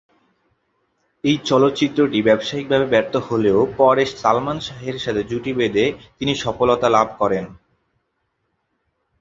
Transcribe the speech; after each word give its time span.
এই 1.23 1.37
চলচ্চিত্রটি 1.49 2.19
ব্যবসায়িকভাবে 2.21 2.85
ব্যর্থ 2.85 3.13
হলেও 3.27 3.59
পরে 3.77 4.03
সালমান 4.13 4.57
শাহের 4.59 4.97
সাথে 4.99 5.21
জুটি 5.23 5.51
বেধে 5.59 5.85
তিনি 6.17 6.33
সফলতা 6.43 6.87
লাভ 6.89 7.07
করেন। 7.19 7.45